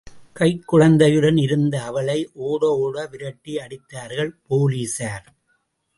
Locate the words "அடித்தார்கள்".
3.55-4.31